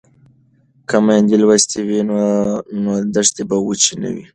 که 0.89 0.97
میندې 1.05 1.35
لوستې 1.41 1.79
وي 1.87 1.99
نو 2.83 2.91
دښتې 3.13 3.43
به 3.49 3.57
وچې 3.65 3.93
نه 4.01 4.09
وي. 4.13 4.25